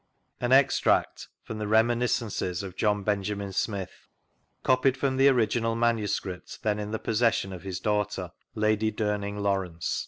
[0.39, 4.07] vGoogIc AN EXTRACT FROM THE Reminiscences" of John Benjamin Smith
[4.65, 9.99] CopUdfrvm tkt original maHuscript then in the possession of JUt dottghUr, Lady Duming Lawrence.